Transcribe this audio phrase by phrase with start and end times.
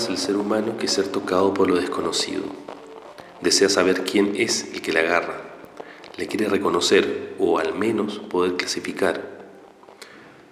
[0.00, 2.44] más el ser humano que ser tocado por lo desconocido.
[3.42, 5.42] Desea saber quién es el que le agarra.
[6.16, 9.20] Le quiere reconocer o al menos poder clasificar.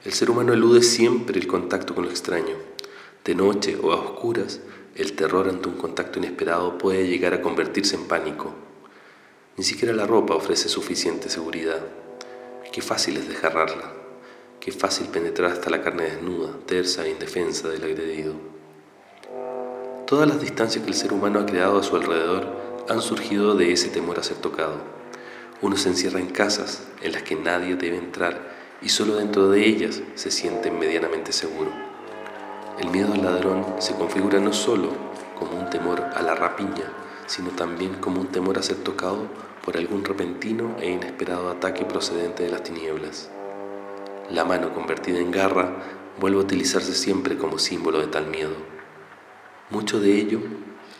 [0.05, 2.56] El ser humano elude siempre el contacto con lo extraño.
[3.25, 4.61] De noche o a oscuras,
[4.95, 8.53] el terror ante un contacto inesperado puede llegar a convertirse en pánico.
[9.56, 11.80] Ni siquiera la ropa ofrece suficiente seguridad.
[12.70, 13.95] Qué fácil es desgarrarla.
[14.61, 18.58] Qué fácil penetrar hasta la carne desnuda, tersa e indefensa del agredido.
[20.09, 22.47] Todas las distancias que el ser humano ha creado a su alrededor
[22.89, 24.77] han surgido de ese temor a ser tocado.
[25.61, 28.41] Uno se encierra en casas en las que nadie debe entrar
[28.81, 31.70] y solo dentro de ellas se siente medianamente seguro.
[32.81, 34.92] El miedo al ladrón se configura no solo
[35.39, 36.91] como un temor a la rapiña,
[37.27, 39.27] sino también como un temor a ser tocado
[39.62, 43.29] por algún repentino e inesperado ataque procedente de las tinieblas.
[44.31, 45.70] La mano convertida en garra
[46.19, 48.78] vuelve a utilizarse siempre como símbolo de tal miedo.
[49.70, 50.41] Mucho de ello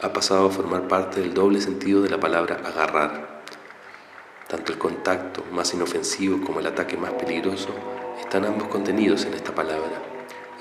[0.03, 3.43] ha pasado a formar parte del doble sentido de la palabra agarrar.
[4.47, 7.71] Tanto el contacto más inofensivo como el ataque más peligroso
[8.21, 10.03] están ambos contenidos en esta palabra,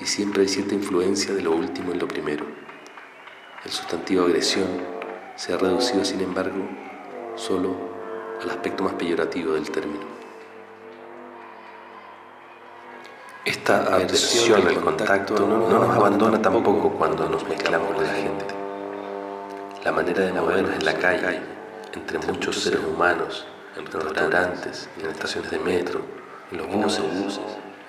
[0.00, 2.46] y siempre hay cierta influencia de lo último en lo primero.
[3.62, 4.68] El sustantivo agresión
[5.36, 6.66] se ha reducido, sin embargo,
[7.36, 7.76] solo
[8.40, 10.17] al aspecto más peyorativo del término.
[13.48, 18.44] Esta aversión al contacto no nos abandona tampoco cuando nos mezclamos con la gente.
[19.82, 21.40] La manera de movernos en la calle,
[21.94, 26.02] entre muchos seres humanos, en restaurantes, en estaciones de metro,
[26.52, 27.40] en los buses,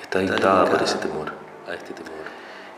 [0.02, 1.34] está dictada por ese temor.
[1.68, 1.94] Este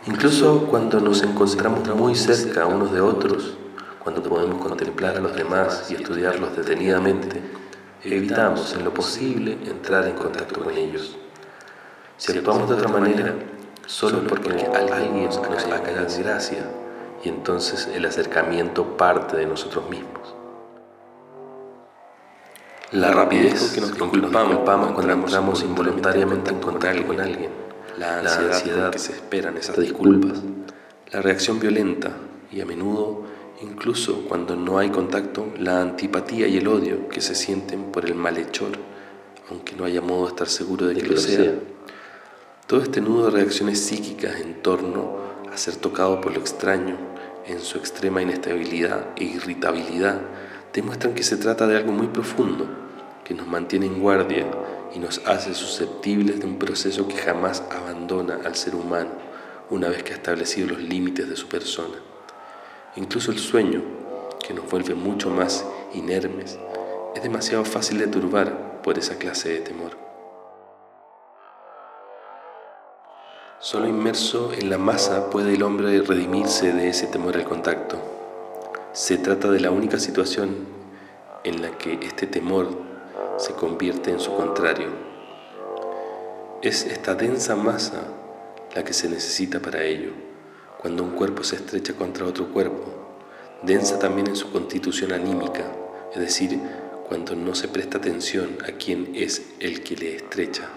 [0.08, 3.58] Incluso cuando nos encontramos muy cerca unos de otros,
[4.04, 7.44] cuando podemos contemplar a los demás y estudiarlos detenidamente,
[8.04, 11.21] evitamos en lo posible entrar en contacto con ellos.
[12.22, 13.34] Si actuamos de otra manera,
[13.88, 16.70] solo porque alguien nos haga desgracia,
[17.24, 20.36] y entonces el acercamiento parte de nosotros mismos.
[22.92, 24.58] La rapidez que nos disculpamos
[24.94, 27.50] cuando entramos involuntariamente en contacto con alguien,
[27.98, 30.44] la ansiedad, que se esperan esas disculpas,
[31.12, 32.12] la reacción violenta
[32.52, 33.24] y a menudo,
[33.64, 38.14] incluso cuando no hay contacto, la antipatía y el odio que se sienten por el
[38.14, 38.74] malhechor,
[39.50, 41.52] aunque no haya modo de estar seguro de que lo sea
[42.72, 45.18] todo este nudo de reacciones psíquicas en torno
[45.52, 46.96] a ser tocado por lo extraño,
[47.46, 50.22] en su extrema inestabilidad e irritabilidad,
[50.72, 52.66] demuestran que se trata de algo muy profundo,
[53.26, 54.48] que nos mantiene en guardia
[54.96, 59.10] y nos hace susceptibles de un proceso que jamás abandona al ser humano
[59.70, 61.98] una vez que ha establecido los límites de su persona.
[62.96, 63.82] Incluso el sueño,
[64.48, 66.58] que nos vuelve mucho más inermes,
[67.18, 70.01] es demasiado fácil de turbar por esa clase de temor.
[73.64, 78.02] Solo inmerso en la masa puede el hombre redimirse de ese temor al contacto.
[78.92, 80.66] Se trata de la única situación
[81.44, 82.70] en la que este temor
[83.38, 84.88] se convierte en su contrario.
[86.64, 88.02] Es esta densa masa
[88.74, 90.14] la que se necesita para ello,
[90.80, 92.92] cuando un cuerpo se estrecha contra otro cuerpo,
[93.62, 95.72] densa también en su constitución anímica,
[96.16, 96.60] es decir,
[97.08, 100.68] cuando no se presta atención a quien es el que le estrecha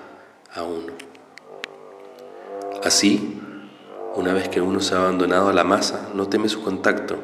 [0.53, 1.14] a uno.
[2.83, 3.41] Así,
[4.17, 7.17] una vez que uno se ha abandonado a la masa, no teme su contacto.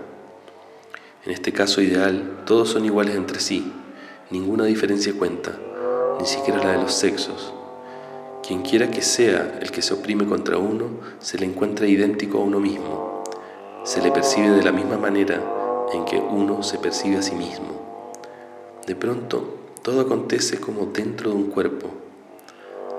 [1.25, 3.73] En este caso ideal, todos son iguales entre sí,
[4.31, 5.53] ninguna diferencia cuenta,
[6.19, 7.53] ni siquiera la de los sexos.
[8.47, 10.87] Quien quiera que sea el que se oprime contra uno,
[11.19, 13.23] se le encuentra idéntico a uno mismo.
[13.85, 15.43] Se le percibe de la misma manera
[15.93, 17.81] en que uno se percibe a sí mismo.
[18.87, 21.89] De pronto, todo acontece como dentro de un cuerpo.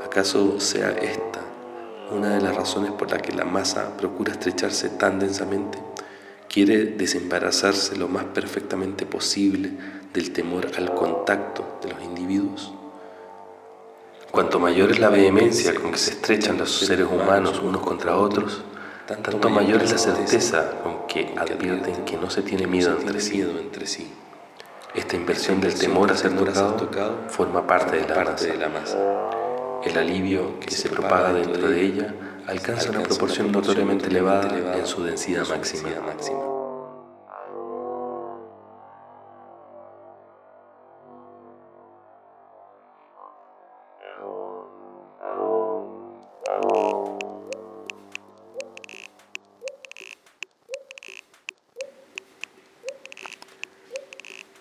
[0.06, 1.31] ¿Acaso sea esta
[2.12, 5.80] una de las razones por la que la masa procura estrecharse tan densamente,
[6.50, 9.72] quiere desembarazarse lo más perfectamente posible
[10.13, 12.74] del temor al contacto de los individuos.
[14.30, 18.64] Cuanto mayor es la vehemencia con que se estrechan los seres humanos unos contra otros,
[19.06, 23.19] tanto mayor es la certeza con que advierten que no se tiene miedo entre
[23.88, 24.14] sí.
[24.94, 29.41] Esta inversión del temor a ser tocado forma parte de la masa.
[29.83, 32.13] El alivio que se propaga dentro de ella
[32.45, 35.89] alcanza una proporción notoriamente elevada en su densidad máxima.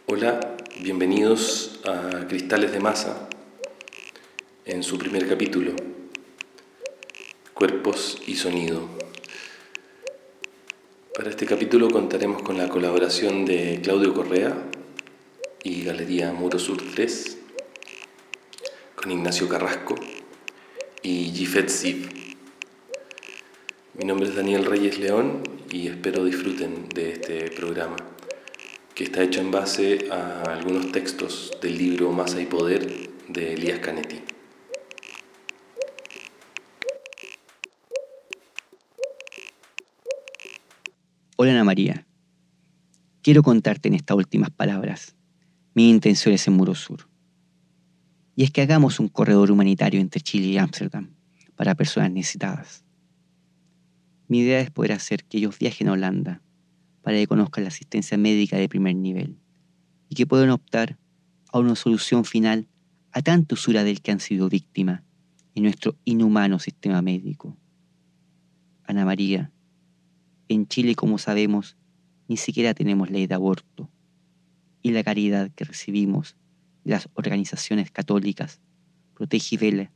[0.07, 0.41] Hola,
[0.83, 3.30] bienvenidos a Cristales de Masa
[4.81, 5.73] en su primer capítulo,
[7.53, 8.89] Cuerpos y Sonido.
[11.15, 14.57] Para este capítulo contaremos con la colaboración de Claudio Correa
[15.63, 17.37] y Galería Muro Sur 3,
[18.97, 19.97] con Ignacio Carrasco
[21.03, 22.09] y Gifet Siv.
[23.99, 27.97] Mi nombre es Daniel Reyes León y espero disfruten de este programa,
[28.95, 33.81] que está hecho en base a algunos textos del libro Masa y Poder de Elías
[33.81, 34.30] Canetti.
[41.43, 42.07] Hola Ana María,
[43.23, 45.17] quiero contarte en estas últimas palabras
[45.73, 47.09] mis intenciones en Muro Sur.
[48.37, 51.15] Y es que hagamos un corredor humanitario entre Chile y Ámsterdam
[51.57, 52.85] para personas necesitadas.
[54.29, 56.43] Mi idea es poder hacer que ellos viajen a Holanda
[57.01, 59.39] para que conozcan la asistencia médica de primer nivel
[60.11, 60.99] y que puedan optar
[61.51, 62.69] a una solución final
[63.13, 65.05] a tanta usura del que han sido víctimas
[65.55, 67.57] en nuestro inhumano sistema médico.
[68.85, 69.51] Ana María,
[70.55, 71.77] en Chile, como sabemos,
[72.27, 73.89] ni siquiera tenemos ley de aborto.
[74.83, 76.37] Y la caridad que recibimos
[76.85, 78.61] de las organizaciones católicas
[79.15, 79.93] protege y vela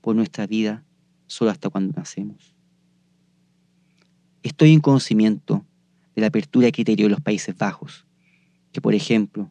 [0.00, 0.82] por nuestra vida
[1.26, 2.54] solo hasta cuando nacemos.
[4.42, 5.66] Estoy en conocimiento
[6.14, 8.06] de la apertura de criterio de los Países Bajos,
[8.72, 9.50] que por ejemplo,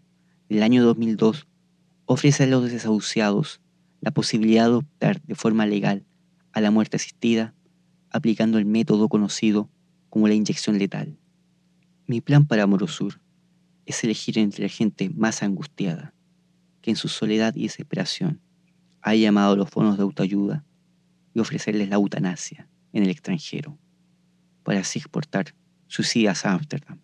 [0.50, 1.46] en el año 2002
[2.06, 3.62] ofrece a los desahuciados
[4.02, 6.04] la posibilidad de optar de forma legal
[6.52, 7.54] a la muerte asistida
[8.10, 9.70] aplicando el método conocido
[10.18, 11.16] como la inyección letal.
[12.08, 13.22] Mi plan para Morosur
[13.86, 16.16] es elegir entre la gente más angustiada,
[16.82, 18.42] que en su soledad y desesperación
[19.04, 20.66] ha llamado a los fondos de autoayuda
[21.36, 23.78] y ofrecerles la eutanasia en el extranjero,
[24.64, 25.54] para así exportar
[25.86, 27.00] suicidas a Ámsterdam.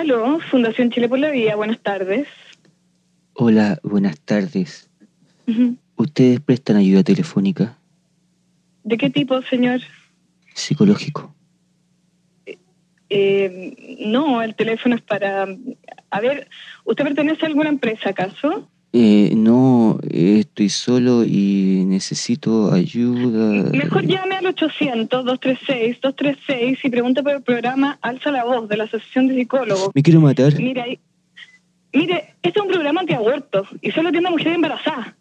[0.00, 2.26] Aló, Fundación Chile por la Vida, buenas tardes.
[3.34, 4.88] Hola, buenas tardes.
[5.94, 7.76] ¿Ustedes prestan ayuda telefónica?
[8.82, 9.82] ¿De qué tipo, señor?
[10.54, 11.34] Psicológico.
[13.10, 15.46] Eh, no, el teléfono es para...
[16.08, 16.48] A ver,
[16.86, 18.70] ¿usted pertenece a alguna empresa acaso?
[18.92, 23.70] Eh, no, estoy solo y necesito ayuda.
[23.70, 29.28] Mejor llame al 800-236-236 y pregunte por el programa Alza la Voz de la Asociación
[29.28, 29.90] de Psicólogos.
[29.94, 30.56] Me quiero matar.
[30.56, 30.98] Mire,
[31.92, 35.14] mire, este es un programa antiaborto y solo atiende a mujeres embarazadas.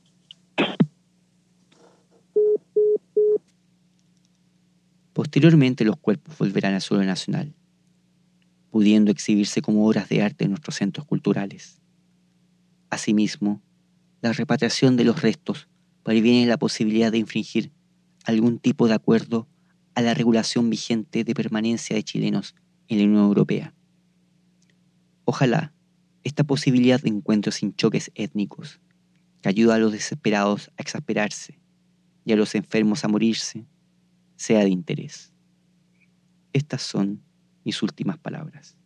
[5.13, 7.53] Posteriormente los cuerpos volverán al suelo nacional,
[8.71, 11.78] pudiendo exhibirse como obras de arte en nuestros centros culturales.
[12.89, 13.61] Asimismo,
[14.21, 15.67] la repatriación de los restos
[16.03, 17.71] previene la posibilidad de infringir
[18.25, 19.47] algún tipo de acuerdo
[19.95, 22.55] a la regulación vigente de permanencia de chilenos
[22.87, 23.73] en la Unión Europea.
[25.25, 25.73] Ojalá
[26.23, 28.81] esta posibilidad de encuentro sin choques étnicos,
[29.41, 31.59] que ayuda a los desesperados a exasperarse
[32.25, 33.65] y a los enfermos a morirse,
[34.35, 35.31] sea de interés.
[36.51, 37.21] Estas son
[37.63, 38.78] mis últimas palabras.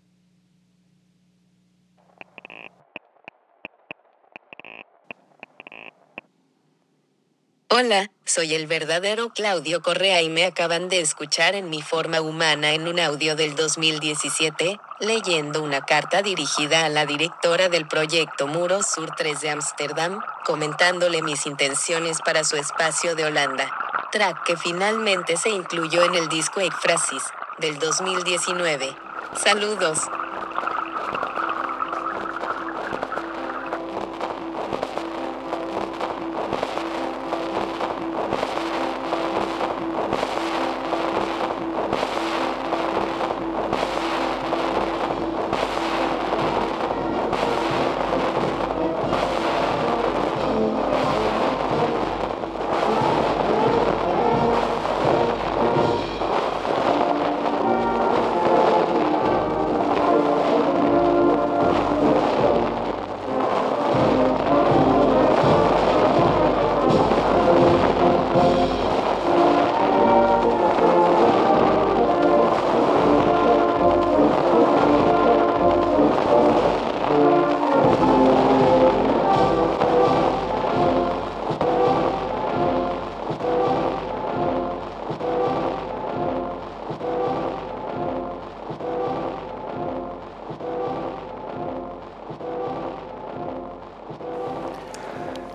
[7.75, 12.74] Hola, soy el verdadero Claudio Correa y me acaban de escuchar en mi forma humana
[12.74, 18.86] en un audio del 2017, leyendo una carta dirigida a la directora del proyecto Muros
[18.86, 23.75] Sur 3 de Ámsterdam, comentándole mis intenciones para su espacio de Holanda.
[24.12, 27.24] Track que finalmente se incluyó en el disco Ekphrasis,
[27.58, 28.96] del 2019.
[29.44, 29.98] Saludos.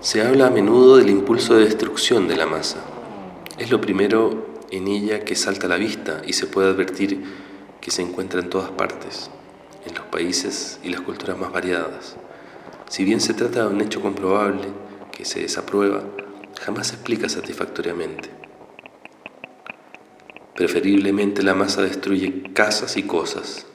[0.09, 2.83] Se habla a menudo del impulso de destrucción de la masa.
[3.59, 7.21] Es lo primero en ella que salta a la vista y se puede advertir
[7.79, 9.29] que se encuentra en todas partes,
[9.85, 12.15] en los países y las culturas más variadas.
[12.89, 14.69] Si bien se trata de un hecho comprobable
[15.11, 16.01] que se desaprueba,
[16.59, 18.31] jamás se explica satisfactoriamente.
[20.55, 23.67] Preferiblemente la masa destruye casas y cosas,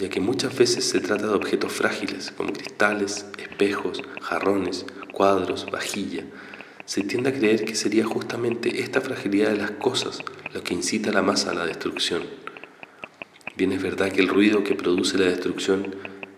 [0.00, 4.84] ya que muchas veces se trata de objetos frágiles como cristales, espejos, jarrones,
[5.18, 6.22] cuadros, vajilla.
[6.84, 10.20] Se tiende a creer que sería justamente esta fragilidad de las cosas
[10.54, 12.22] lo que incita a la masa a la destrucción.
[13.56, 15.96] Bien es verdad que el ruido que produce la destrucción,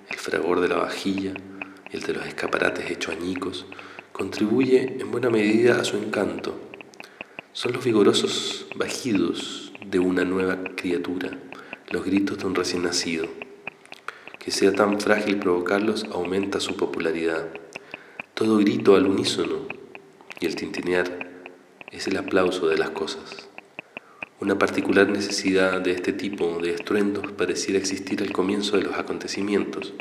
[0.09, 1.35] el fragor de la vajilla,
[1.91, 3.67] el de los escaparates hechos añicos,
[4.13, 6.59] contribuye en buena medida a su encanto.
[7.53, 11.39] Son los vigorosos bajidos de una nueva criatura,
[11.91, 13.29] los gritos de un recién nacido.
[14.39, 17.47] Que sea tan frágil provocarlos aumenta su popularidad.
[18.41, 19.69] Todo grito al unísono
[20.41, 21.29] y el tintinear
[21.93, 23.51] es el aplauso de las cosas.
[24.41, 29.93] Una particular necesidad de este tipo de estruendos pareciera existir al comienzo de los acontecimientos,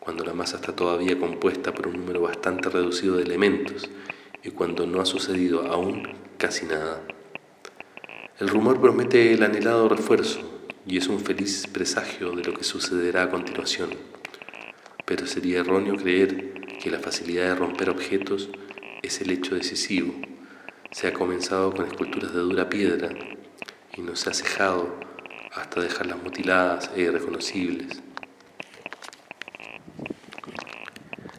[0.00, 3.88] cuando la masa está todavía compuesta por un número bastante reducido de elementos
[4.44, 6.02] y cuando no ha sucedido aún
[6.36, 7.00] casi nada.
[8.38, 10.40] El rumor promete el anhelado refuerzo
[10.86, 13.88] y es un feliz presagio de lo que sucederá a continuación,
[15.06, 18.48] pero sería erróneo creer que la facilidad de romper objetos
[19.02, 20.14] es el hecho decisivo.
[20.90, 23.10] Se ha comenzado con esculturas de dura piedra
[23.96, 24.98] y no se ha cejado
[25.54, 28.02] hasta dejarlas mutiladas e irreconocibles.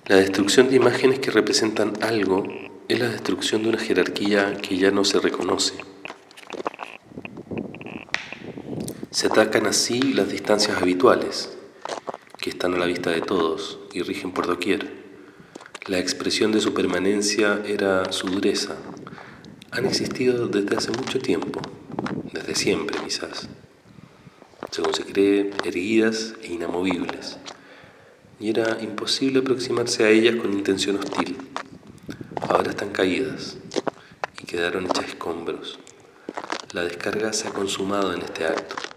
[0.05, 2.45] La destrucción de imágenes que representan algo
[2.87, 5.73] es la destrucción de una jerarquía que ya no se reconoce.
[9.11, 11.57] Se atacan así las distancias habituales,
[12.37, 15.02] que están a la vista de todos y rigen por doquier.
[15.87, 18.77] La expresión de su permanencia era su dureza.
[19.71, 21.59] Han existido desde hace mucho tiempo,
[22.31, 23.49] desde siempre quizás,
[24.71, 27.37] según se cree, erguidas e inamovibles,
[28.39, 31.35] y era imposible aproximarse a ellas con intención hostil.
[32.47, 33.57] Ahora están caídas
[34.41, 35.79] y quedaron hechas escombros.
[36.71, 38.92] La descarga se ha consumado en este acto.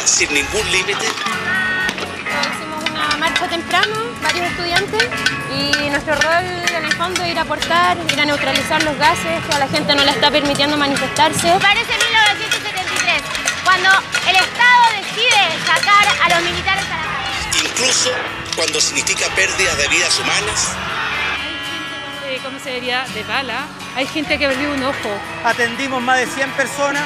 [0.00, 1.04] Sin ningún límite.
[1.04, 5.04] Hicimos una marcha temprano, varios estudiantes,
[5.54, 6.44] y nuestro rol
[6.74, 9.68] en el fondo es ir a aportar, ir a neutralizar los gases, que a la
[9.68, 11.58] gente no le está permitiendo manifestarse.
[11.60, 13.22] Parece 1973,
[13.64, 13.90] cuando
[14.30, 17.68] el Estado decide sacar a los militares a la calle.
[17.68, 18.10] Incluso
[18.56, 20.72] cuando significa pérdidas de vidas humanas.
[22.28, 23.04] Eh, ¿Cómo se diría?
[23.12, 23.66] De bala.
[23.94, 25.10] Hay gente que perdió un ojo.
[25.44, 27.02] Atendimos más de 100 personas,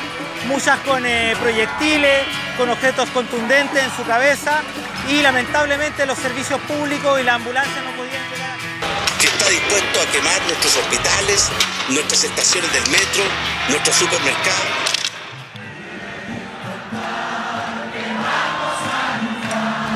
[0.46, 2.22] muchas con eh, proyectiles,
[2.56, 4.62] con objetos contundentes en su cabeza
[5.08, 8.56] y lamentablemente los servicios públicos y la ambulancia no podían llegar.
[9.18, 11.48] que está dispuesto a quemar nuestros hospitales,
[11.88, 13.24] nuestras estaciones del metro,
[13.68, 14.96] nuestros supermercados.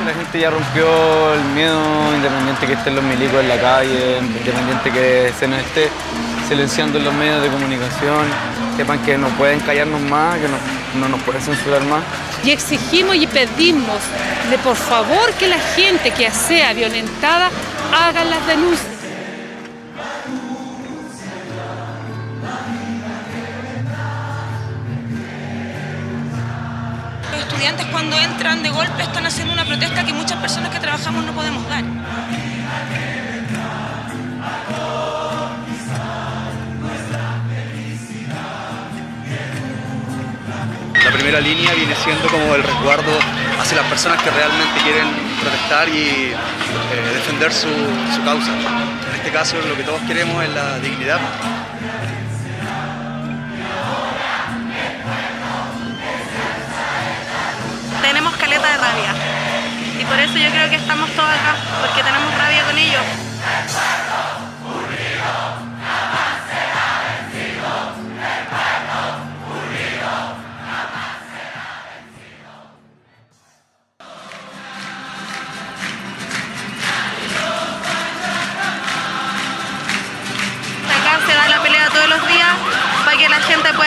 [0.05, 4.91] La gente ya rompió el miedo, independiente que estén los milicos en la calle, independiente
[4.91, 5.89] que se nos esté
[6.51, 8.27] silenciando en los medios de comunicación,
[8.75, 10.57] sepan que no pueden callarnos más, que no,
[10.99, 12.03] no nos pueden censurar más.
[12.43, 14.01] Y exigimos y pedimos
[14.49, 17.49] de por favor que la gente que sea violentada
[17.97, 18.91] haga las denuncias.
[27.31, 31.23] Los estudiantes cuando entran de golpe están haciendo una protesta que muchas personas que trabajamos
[31.23, 31.85] no podemos dar.
[41.21, 43.11] Primera línea viene siendo como el resguardo
[43.59, 45.07] hacia las personas que realmente quieren
[45.39, 46.33] protestar y eh,
[47.13, 48.49] defender su, su causa.
[48.49, 51.19] En este caso lo que todos queremos es la dignidad
[58.01, 59.13] tenemos caleta de rabia.
[59.99, 63.03] Y por eso yo creo que estamos todos acá, porque tenemos rabia con ellos.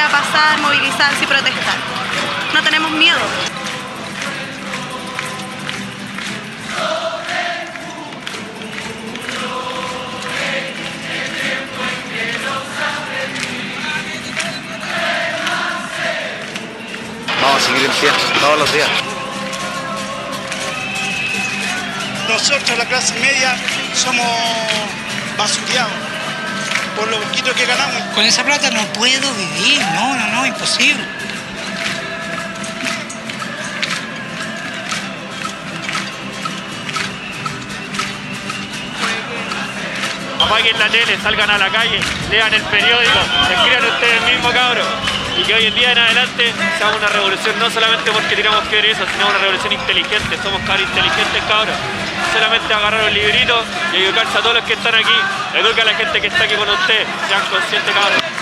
[0.09, 1.77] Pasar, movilizarse y protestar.
[2.53, 3.19] No tenemos miedo.
[17.43, 18.89] Vamos a seguir en pie todos los días.
[22.29, 23.57] Nosotros, la clase media,
[23.95, 24.27] somos
[25.37, 26.04] basureados
[26.97, 28.03] por lo poquito que ganamos.
[28.15, 31.03] Con esa plata no puedo vivir, no, no, no, imposible.
[40.41, 43.19] Apaguen la tele, salgan a la calle, lean el periódico,
[43.51, 44.87] escriban ustedes mismos, cabros.
[45.39, 49.05] Y que hoy en día en adelante seamos una revolución, no solamente porque ver eso,
[49.13, 50.39] sino una revolución inteligente.
[50.43, 51.75] Somos cabros inteligentes, cabros.
[52.35, 55.15] Solamente agarrar un librito y educarse a todos los que están aquí.
[55.55, 57.07] Educa a la gente que está aquí con ustedes.
[57.29, 58.34] Sean conscientes, cabros.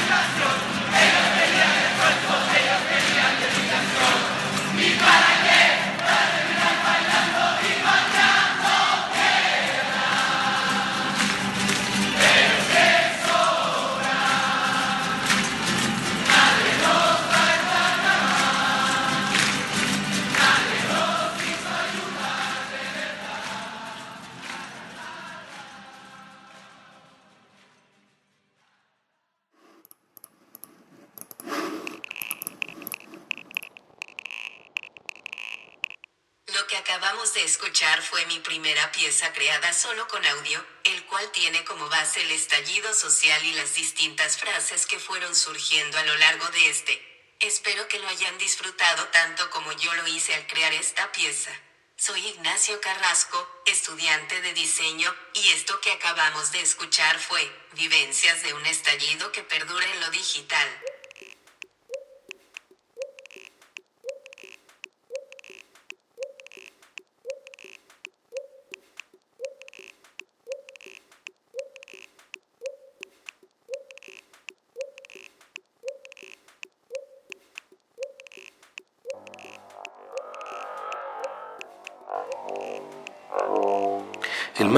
[37.02, 41.88] Acabamos de escuchar fue mi primera pieza creada solo con audio, el cual tiene como
[41.88, 46.70] base el estallido social y las distintas frases que fueron surgiendo a lo largo de
[46.70, 47.34] este.
[47.40, 51.50] Espero que lo hayan disfrutado tanto como yo lo hice al crear esta pieza.
[51.96, 58.54] Soy Ignacio Carrasco, estudiante de diseño, y esto que acabamos de escuchar fue, Vivencias de
[58.54, 60.68] un estallido que perdura en lo digital.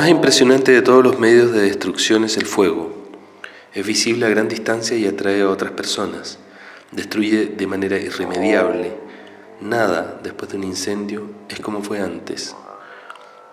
[0.05, 2.93] Más impresionante de todos los medios de destrucción es el fuego.
[3.73, 6.39] Es visible a gran distancia y atrae a otras personas.
[6.93, 8.93] Destruye de manera irremediable.
[9.63, 12.55] Nada, después de un incendio, es como fue antes.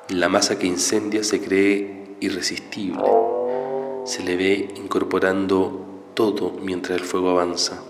[0.10, 3.02] La masa que incendia se cree irresistible.
[4.04, 7.82] Se le ve incorporando todo mientras el fuego avanza.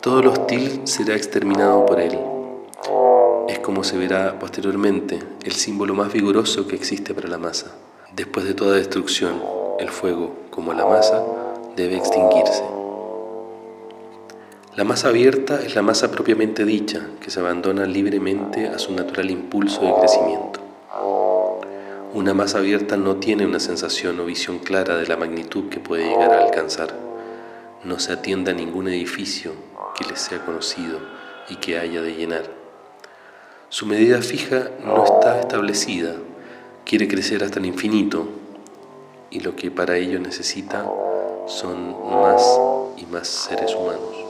[0.00, 2.31] Todo lo hostil será exterminado por él.
[3.72, 7.74] Como se verá posteriormente el símbolo más vigoroso que existe para la masa.
[8.14, 9.42] Después de toda destrucción,
[9.78, 11.24] el fuego, como la masa,
[11.74, 12.62] debe extinguirse.
[14.76, 19.30] La masa abierta es la masa propiamente dicha, que se abandona libremente a su natural
[19.30, 20.60] impulso de crecimiento.
[22.12, 26.10] Una masa abierta no tiene una sensación o visión clara de la magnitud que puede
[26.10, 26.94] llegar a alcanzar.
[27.84, 29.52] No se atiende a ningún edificio
[29.96, 30.98] que le sea conocido
[31.48, 32.61] y que haya de llenar.
[33.72, 36.16] Su medida fija no está establecida,
[36.84, 38.28] quiere crecer hasta el infinito
[39.30, 40.84] y lo que para ello necesita
[41.46, 42.42] son más
[42.98, 44.21] y más seres humanos.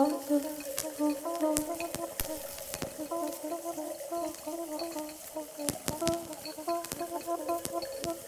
[0.00, 0.57] Oh,
[4.10, 4.36] Thank
[8.06, 8.27] you.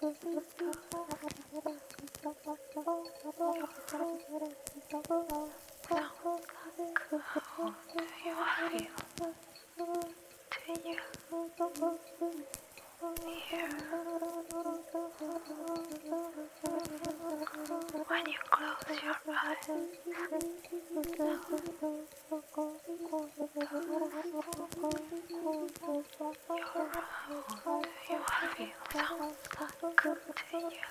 [0.00, 0.06] Do
[10.84, 12.59] you?
[13.00, 13.16] When
[18.26, 19.56] you close your eyes.
[20.12, 20.28] How
[28.54, 29.80] do you feel sounds like
[30.50, 30.84] to you?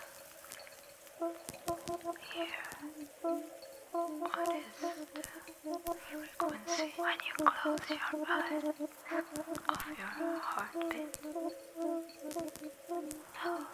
[2.34, 3.50] Here.
[3.92, 4.92] What is the
[6.10, 8.78] frequency when you close your eyes of
[9.98, 11.18] your heartbeat?
[13.34, 13.66] How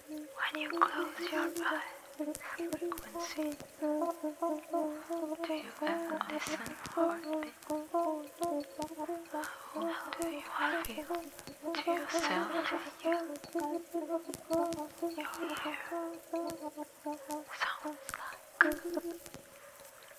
[0.10, 3.88] When you close your eyes, frequency, do
[5.54, 6.60] you ever listen?
[6.94, 7.16] How
[10.20, 10.44] do you
[10.84, 11.16] feel
[11.74, 12.48] to yourself
[17.60, 18.40] sounds like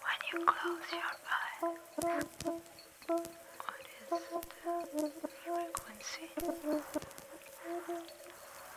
[0.01, 1.61] when you close your eyes.
[3.67, 4.09] What is
[5.45, 6.29] frequency?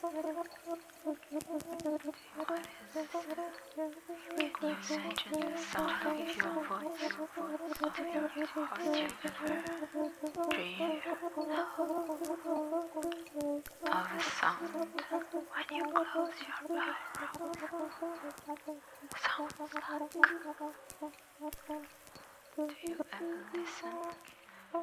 [0.00, 0.22] Can you
[4.60, 7.02] imagine the sound your voice?
[7.96, 8.22] Dream
[13.82, 17.02] of sound when you close your eyes?
[19.18, 19.74] Sounds like
[22.56, 24.37] do you ever listen?
[24.70, 24.82] Can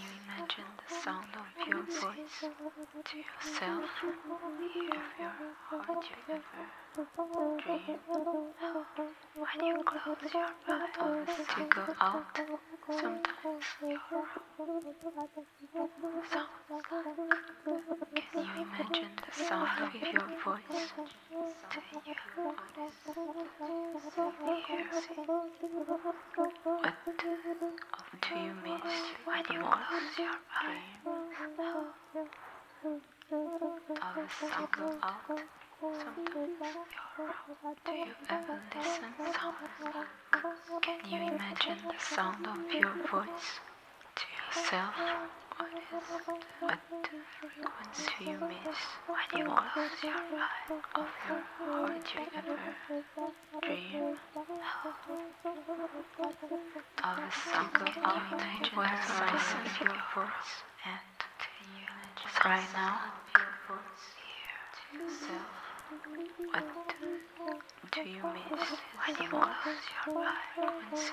[0.00, 2.40] you imagine the sound of your voice
[3.04, 3.84] to yourself?
[4.74, 7.06] Hear your heart you ever when
[9.66, 12.38] you close your eyes to go out.
[12.86, 13.98] Sometimes your
[16.30, 16.86] sounds like.
[18.14, 20.92] Can you imagine the sound of your voice
[21.70, 22.04] to you?
[24.68, 24.84] Hear
[26.78, 26.94] What
[28.22, 31.02] do you miss when you close your eyes?
[34.02, 35.40] Of a single out,
[35.80, 37.76] sometimes you're out.
[37.84, 39.12] Do you ever listen?
[40.82, 43.60] Can you imagine the sound of your voice
[44.14, 44.94] to yourself?
[45.56, 46.00] What is
[46.60, 46.78] what
[47.40, 50.70] frequency you miss when you close your eyes?
[50.94, 52.58] Of your heart you ever
[53.62, 54.16] dream
[57.04, 60.52] of a single out where silence your voice
[60.84, 61.00] and
[62.44, 63.00] right now
[63.34, 65.63] your voice here to yourself?
[65.84, 66.00] What
[67.92, 71.10] do you miss when you close your eyes?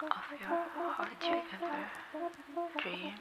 [0.00, 0.56] Of your
[0.94, 1.90] heart you ever
[2.78, 3.14] dream?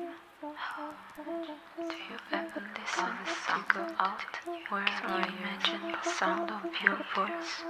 [1.77, 3.13] Do you ever listen
[3.47, 4.21] to go out
[4.69, 5.07] where you
[5.39, 7.63] imagine the sound of your voice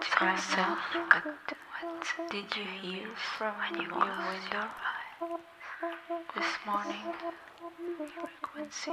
[0.00, 0.78] to yourself?
[0.92, 3.06] What, what did you hear
[3.36, 4.66] from when you your window
[5.80, 6.96] this morning?
[7.98, 8.90] The frequency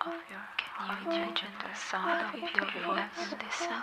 [0.00, 3.30] of your can you the sound of your voice?
[3.30, 3.82] The sound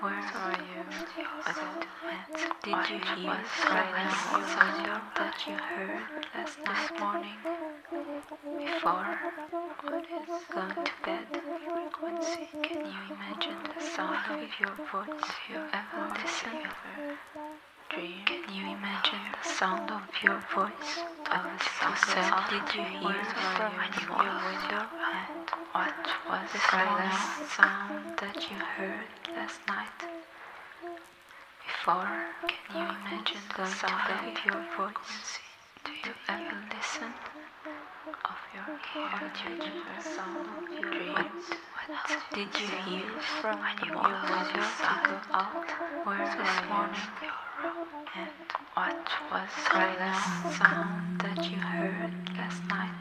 [0.00, 0.82] where are you?
[1.40, 3.40] What did you hear
[3.70, 4.12] right now?
[4.46, 6.04] Sound that you heard
[6.34, 7.38] last night morning
[8.58, 9.08] before
[9.82, 11.26] what is going to bed
[11.64, 12.48] frequency?
[12.62, 15.30] Can you imagine the sound of your voice?
[15.48, 17.18] You ever listen ever
[17.88, 18.04] Can
[18.52, 21.00] you imagine the sound of your voice?
[21.30, 21.44] Of
[21.82, 23.24] yourself did you hear
[23.56, 23.72] from
[24.02, 24.86] your window?
[25.74, 27.14] And what was the silent
[27.48, 29.88] sound that you heard last night?
[31.64, 35.38] Before, can you imagine the sound of your voice?
[35.84, 37.12] Do you ever listen?
[38.06, 38.14] Of
[38.54, 41.44] your heart, you your dreams?
[41.74, 43.02] What did you hear
[43.40, 44.62] from your window
[45.34, 45.66] out?
[46.04, 47.02] Where this morning?
[48.14, 48.30] And
[48.74, 52.94] what was silent sound that you heard last night?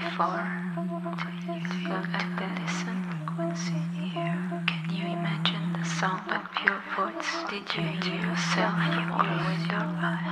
[0.00, 0.48] Before,
[1.44, 1.92] do you?
[2.80, 4.64] Frequency here.
[4.66, 7.44] Can you imagine the sound of your voice?
[7.50, 10.25] Did you hear yourself in your?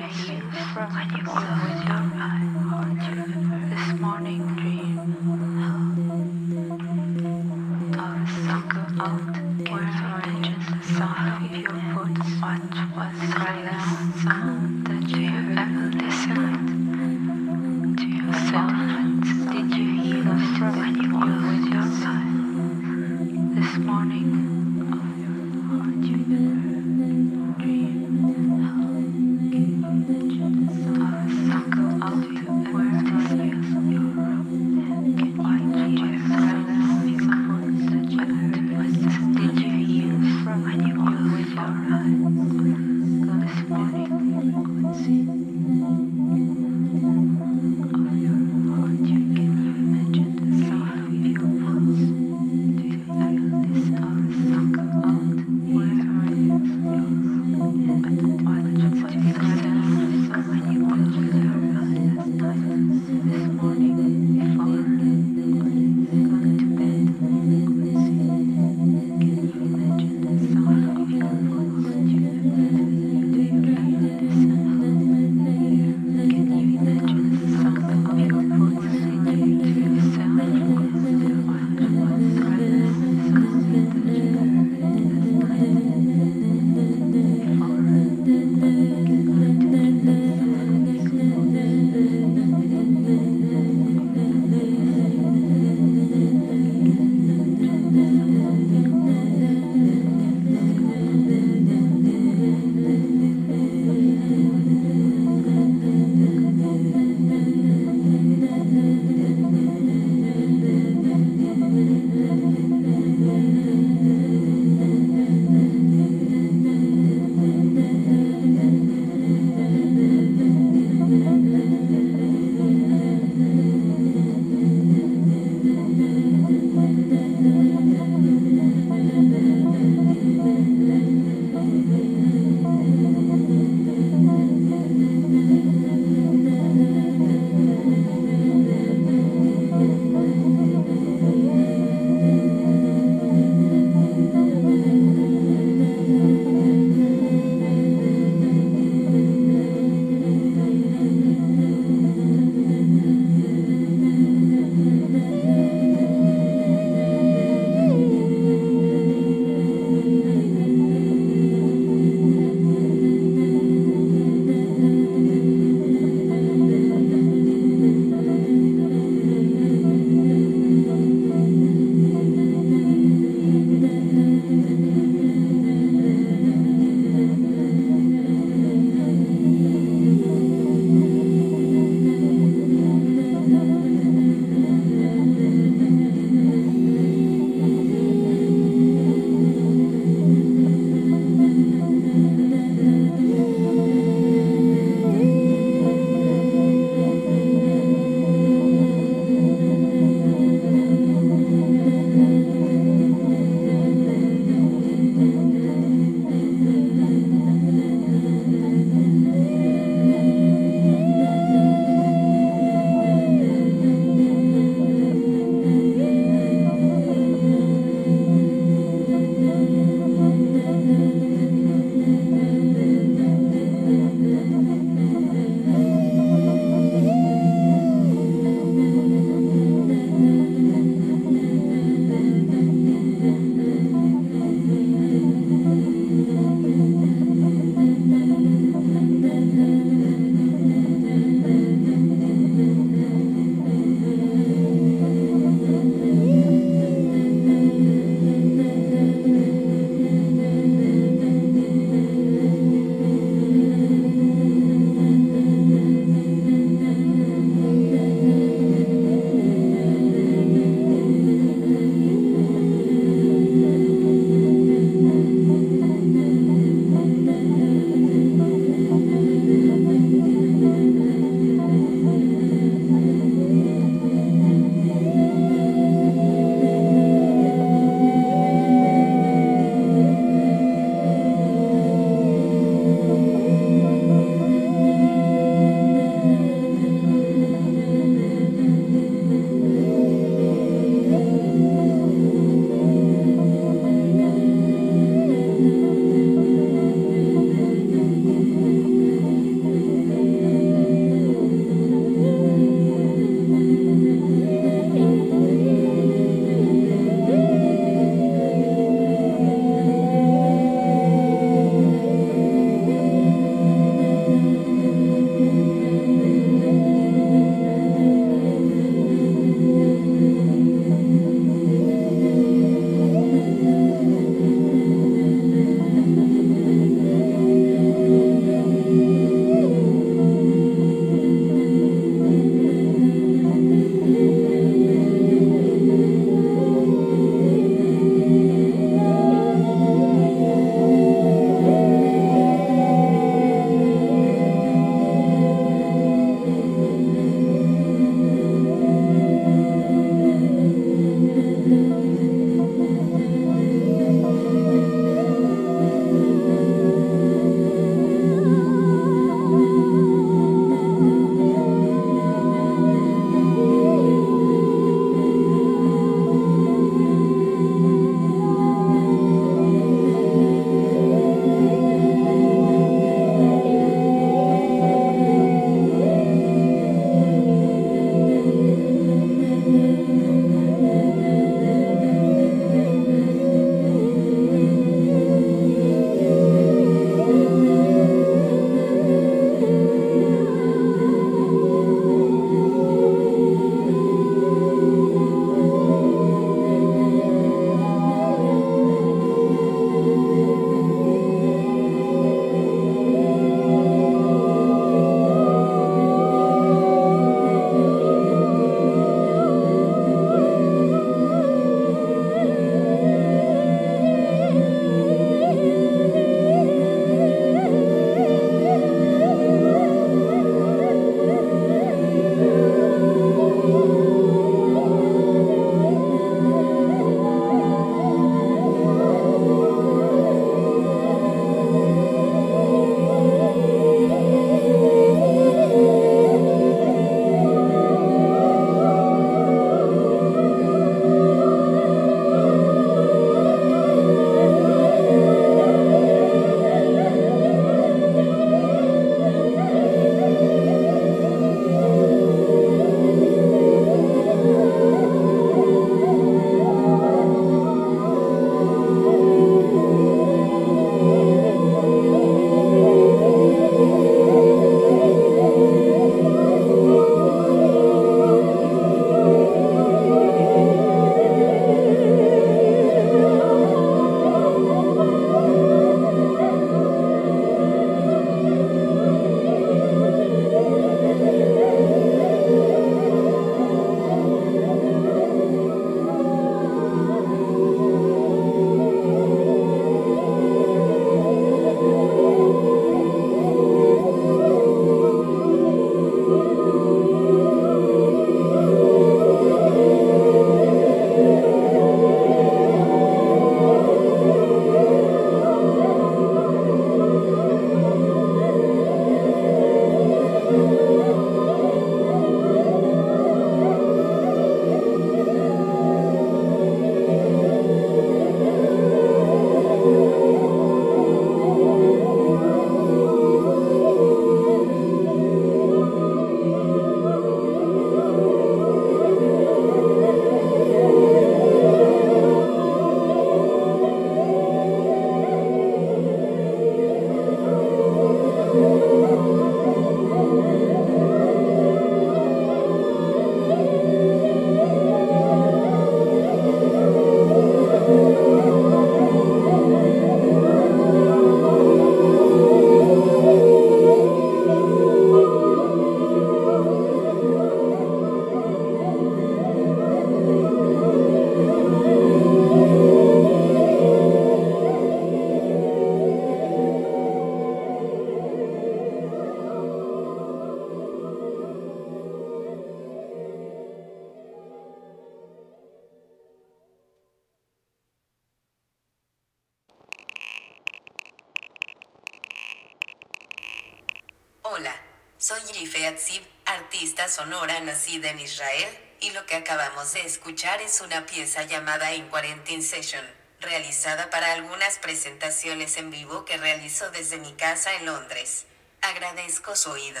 [590.80, 593.04] Una pieza llamada In Quarantine Session,
[593.40, 598.44] realizada para algunas presentaciones en vivo que realizo desde mi casa en Londres.
[598.82, 600.00] Agradezco su oído.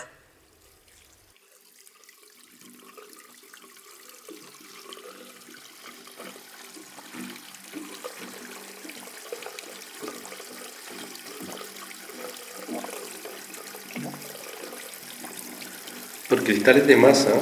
[16.28, 17.32] Por cristales de masa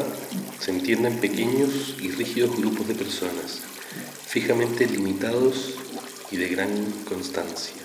[0.67, 3.61] se entienden pequeños y rígidos grupos de personas,
[4.27, 5.77] fijamente limitados
[6.33, 7.77] y de gran constancia.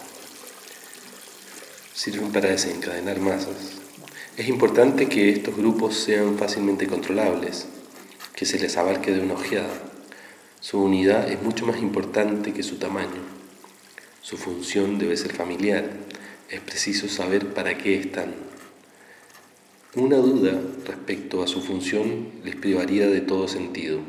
[1.93, 3.73] Sirven para desencadenar masas.
[4.35, 7.67] Es importante que estos grupos sean fácilmente controlables,
[8.35, 9.83] que se les abarque de una ojeada.
[10.59, 13.21] Su unidad es mucho más importante que su tamaño.
[14.23, 15.87] Su función debe ser familiar.
[16.49, 18.33] Es preciso saber para qué están.
[19.93, 23.99] Una duda respecto a su función les privaría de todo sentido.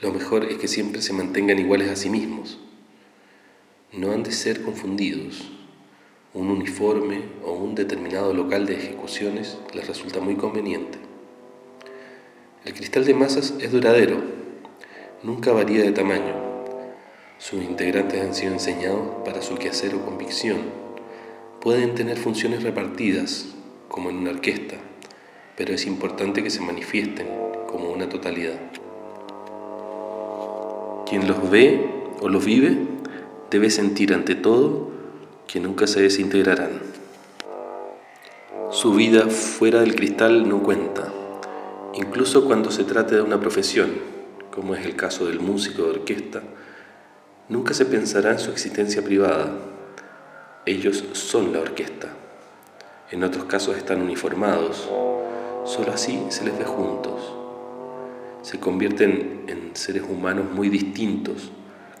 [0.00, 2.58] Lo mejor es que siempre se mantengan iguales a sí mismos.
[3.92, 5.52] No han de ser confundidos.
[6.34, 10.98] Un uniforme o un determinado local de ejecuciones les resulta muy conveniente.
[12.64, 14.20] El cristal de masas es duradero,
[15.22, 16.34] nunca varía de tamaño.
[17.38, 20.58] Sus integrantes han sido enseñados para su quehacer o convicción.
[21.60, 23.54] Pueden tener funciones repartidas,
[23.90, 24.76] como en una orquesta,
[25.56, 27.26] pero es importante que se manifiesten
[27.66, 28.58] como una totalidad.
[31.06, 32.78] Quien los ve o los vive
[33.50, 34.90] debe sentir ante todo
[35.48, 36.80] que nunca se desintegrarán.
[38.70, 41.12] Su vida fuera del cristal no cuenta,
[41.94, 43.90] incluso cuando se trate de una profesión,
[44.52, 46.42] como es el caso del músico de orquesta,
[47.48, 49.52] nunca se pensará en su existencia privada.
[50.64, 52.19] Ellos son la orquesta.
[53.10, 54.88] En otros casos están uniformados.
[55.64, 57.34] Solo así se les ve juntos.
[58.42, 61.50] Se convierten en seres humanos muy distintos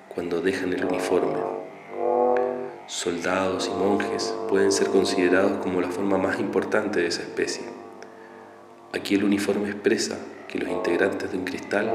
[0.08, 1.34] cuando dejan el uniforme.
[2.86, 7.64] Soldados y monjes pueden ser considerados como la forma más importante de esa especie.
[8.92, 11.92] Aquí el uniforme expresa que los integrantes de un cristal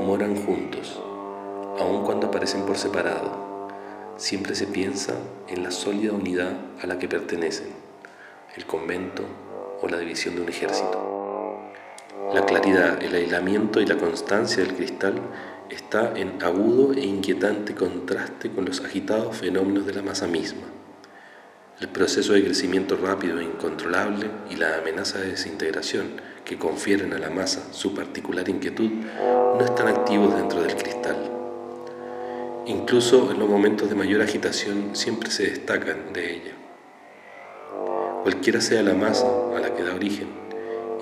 [0.00, 1.02] moran juntos,
[1.78, 3.68] aun cuando aparecen por separado.
[4.16, 5.12] Siempre se piensa
[5.48, 7.83] en la sólida unidad a la que pertenecen
[8.56, 9.24] el convento
[9.82, 11.72] o la división de un ejército.
[12.32, 15.14] La claridad, el aislamiento y la constancia del cristal
[15.70, 20.66] está en agudo e inquietante contraste con los agitados fenómenos de la masa misma.
[21.80, 27.18] El proceso de crecimiento rápido e incontrolable y la amenaza de desintegración que confieren a
[27.18, 28.90] la masa su particular inquietud
[29.58, 31.16] no están activos dentro del cristal.
[32.66, 36.63] Incluso en los momentos de mayor agitación siempre se destacan de ella
[38.24, 40.28] cualquiera sea la masa a la que da origen,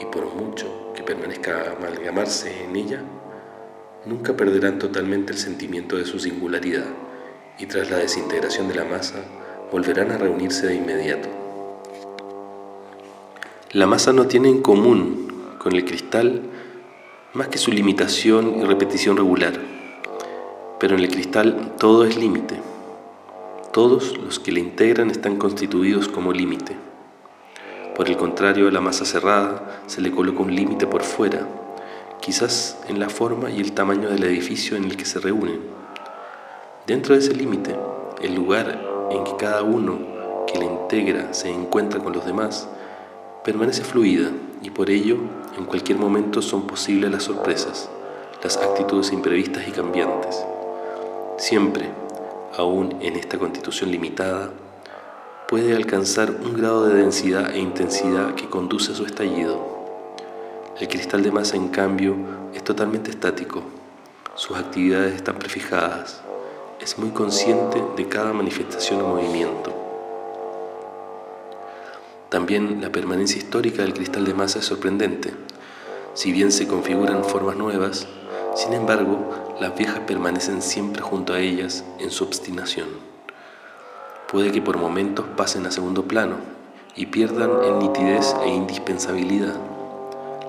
[0.01, 3.01] y por mucho que permanezca amalgamarse en ella,
[4.05, 6.85] nunca perderán totalmente el sentimiento de su singularidad,
[7.61, 9.23] y tras la desintegración de la masa,
[9.71, 11.29] volverán a reunirse de inmediato.
[13.71, 16.43] La masa no tiene en común con el cristal
[17.35, 19.61] más que su limitación y repetición regular,
[20.81, 22.57] pero en el cristal todo es límite.
[23.73, 26.77] Todos los que le integran están constituidos como límite.
[27.97, 31.47] Por el contrario, a la masa cerrada se le coloca un límite por fuera,
[32.21, 35.61] quizás en la forma y el tamaño del edificio en el que se reúnen.
[36.87, 37.77] Dentro de ese límite,
[38.23, 38.81] el lugar
[39.11, 42.69] en que cada uno que la integra se encuentra con los demás,
[43.45, 44.31] permanece fluida
[44.63, 45.19] y por ello
[45.59, 47.91] en cualquier momento son posibles las sorpresas,
[48.43, 50.45] las actitudes imprevistas y cambiantes.
[51.37, 51.91] Siempre,
[52.57, 54.51] aún en esta constitución limitada,
[55.53, 59.61] puede alcanzar un grado de densidad e intensidad que conduce a su estallido.
[60.81, 62.17] El cristal de masa, en cambio,
[62.55, 63.63] es totalmente estático.
[64.35, 66.23] Sus actividades están prefijadas.
[66.81, 69.75] Es muy consciente de cada manifestación o movimiento.
[72.31, 75.35] También la permanencia histórica del cristal de masa es sorprendente.
[76.15, 78.07] Si bien se configuran formas nuevas,
[78.55, 83.12] sin embargo, las viejas permanecen siempre junto a ellas en su obstinación
[84.33, 86.37] puede que por momentos pasen a segundo plano
[86.97, 89.55] y pierdan en nitidez e indispensabilidad.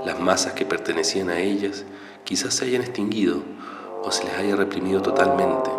[0.05, 1.83] Las masas que pertenecían a ellas
[2.23, 3.41] quizás se hayan extinguido
[4.01, 5.69] o se les haya reprimido totalmente.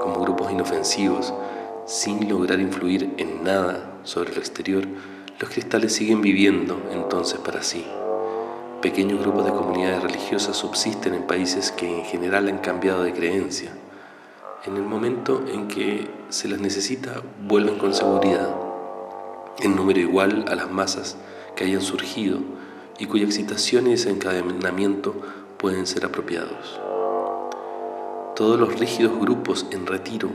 [0.00, 1.32] Como grupos inofensivos,
[1.86, 4.84] sin lograr influir en nada sobre lo exterior,
[5.38, 7.86] los cristales siguen viviendo entonces para sí.
[8.80, 13.72] Pequeños grupos de comunidades religiosas subsisten en países que en general han cambiado de creencia
[14.64, 18.48] en el momento en que se las necesita, vuelven con seguridad.
[19.58, 21.16] en número igual a las masas
[21.54, 22.38] que hayan surgido
[22.98, 25.14] y cuya excitación y desencadenamiento
[25.58, 26.80] pueden ser apropiados.
[28.34, 30.30] Todos los rígidos grupos en retiro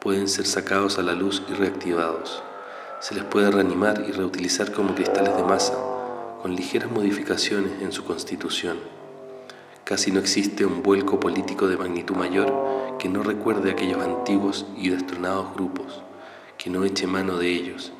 [0.00, 2.42] pueden ser sacados a la luz y reactivados.
[3.00, 5.74] Se les puede reanimar y reutilizar como cristales de masa,
[6.40, 8.78] con ligeras modificaciones en su constitución.
[9.84, 12.52] Casi no existe un vuelco político de magnitud mayor
[12.98, 16.02] que no recuerde aquellos antiguos y destronados grupos,
[16.58, 17.92] que no eche mano de ellos,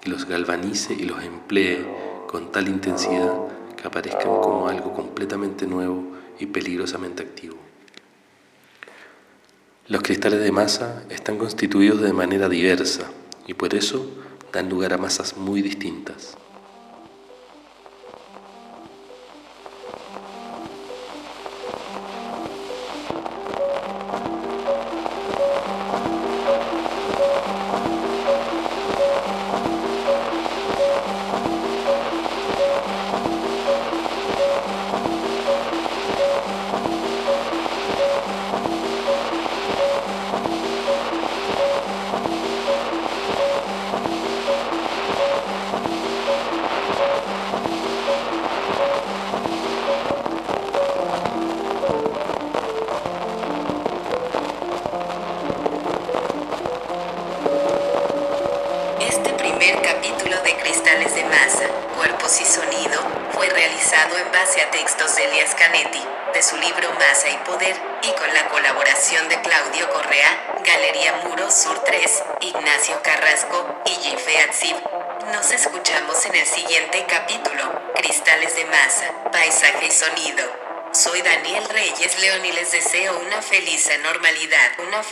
[0.00, 1.86] que los galvanice y los emplee
[2.26, 3.34] con tal intensidad
[3.76, 6.04] que aparezcan como algo completamente nuevo
[6.38, 7.56] y peligrosamente activo.
[9.88, 13.04] Los cristales de masa están constituidos de manera diversa
[13.46, 14.10] y por eso
[14.52, 16.36] dan lugar a masas muy distintas.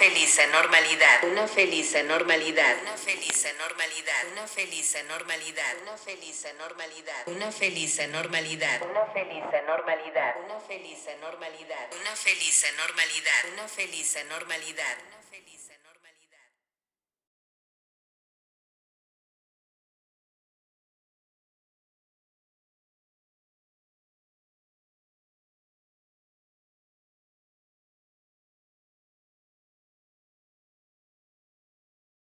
[0.05, 7.51] Feliz anormalidad, una feliz anormalidad, una feliz anormalidad, una feliz anormalidad, una feliz anormalidad, una
[7.51, 14.97] feliz anormalidad, una feliz anormalidad, una feliz anormalidad, una feliz anormalidad, una feliz anormalidad.